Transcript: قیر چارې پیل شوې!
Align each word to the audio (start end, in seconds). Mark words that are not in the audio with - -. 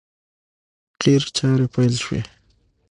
قیر 1.01 1.23
چارې 1.35 1.65
پیل 1.73 1.93
شوې! 2.03 2.21